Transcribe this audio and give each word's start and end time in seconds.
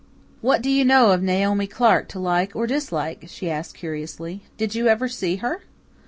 "What 0.41 0.63
do 0.63 0.69
you 0.71 0.83
know 0.83 1.11
of 1.11 1.21
Naomi 1.21 1.67
Clark 1.67 2.07
to 2.07 2.17
like 2.17 2.55
or 2.55 2.65
dislike?" 2.65 3.25
she 3.27 3.51
asked 3.51 3.75
curiously. 3.75 4.41
"Did 4.57 4.73
you 4.73 4.87
ever 4.87 5.07
see 5.07 5.35
her?" 5.35 5.61